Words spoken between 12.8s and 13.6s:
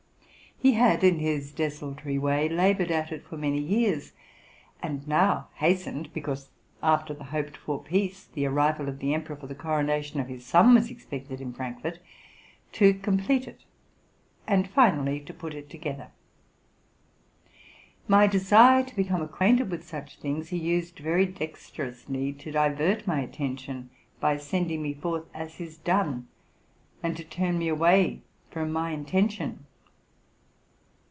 complete